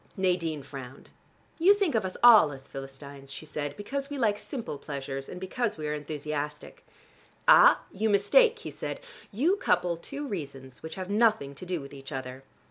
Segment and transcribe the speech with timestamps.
[0.17, 1.11] Nadine frowned.
[1.59, 5.39] "You think of us all as Philistines," she said, "because we like simple pleasures, and
[5.39, 6.83] because we are enthusiastic."
[7.47, 8.99] "Ah, you mistake!" he said.
[9.31, 12.43] "You couple two reasons which have nothing to do with each other.